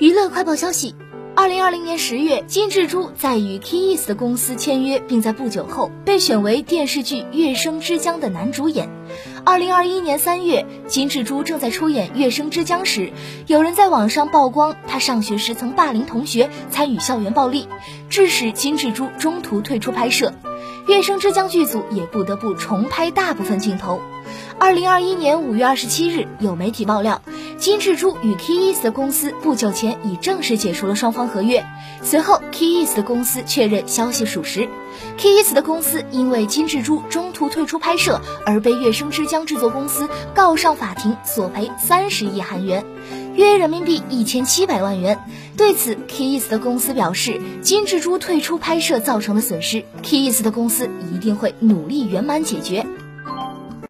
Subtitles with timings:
[0.00, 0.94] 娱乐快报消息：
[1.34, 8.88] 二零二零年十月，金智珠在与 Key East 公司签约，并在不久后被选为电视剧《月升之江》的男主演。
[9.44, 13.12] 二零二一年三月，金智珠正在出演《月升之江》时，
[13.48, 17.66] 有人在网上曝光她上学时曾霸凌同学、参与校园暴力，
[18.08, 20.32] 致使金智珠中途退出拍摄。
[20.88, 24.00] 《月升之江》剧组也不得不重拍大部分镜头。
[24.60, 27.20] 二零二一年五月二十七日，有媒体爆料。
[27.58, 31.66] 金智珠与 Keys 的公司不久前已正式解除了双方合约。
[32.02, 34.68] 随后，Keys 的公司确认消息属实。
[35.18, 42.84] Keys 的公司因为金智珠中途退出拍摄而被月升之江制作公司告上法庭，索赔三十亿韩元，
[43.34, 45.18] 约人民币一千七百万元。
[45.56, 52.86] 对此，Keys 的公司表示，金智珠退出拍摄造成的损失，Keys 的公司一定会努力圆满解决。